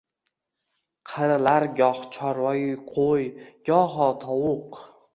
Qirilar 1.11 1.67
goh 1.81 2.01
chorvayu 2.17 2.75
qoʼy, 2.91 3.31
goho 3.71 4.13
tovuq. 4.25 4.69